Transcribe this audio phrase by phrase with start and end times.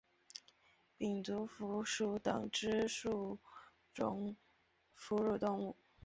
[0.97, 3.37] 胼足蝠属等之数
[3.93, 4.35] 种
[4.95, 5.75] 哺乳动物。